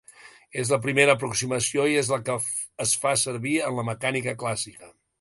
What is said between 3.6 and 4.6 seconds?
en la mecànica